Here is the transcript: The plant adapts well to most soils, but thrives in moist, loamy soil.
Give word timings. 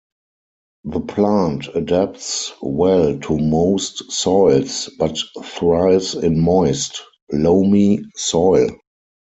The 0.83 0.99
plant 0.99 1.67
adapts 1.75 2.53
well 2.59 3.19
to 3.19 3.37
most 3.37 4.11
soils, 4.11 4.89
but 4.97 5.15
thrives 5.43 6.15
in 6.15 6.39
moist, 6.39 6.99
loamy 7.31 7.99
soil. 8.15 8.67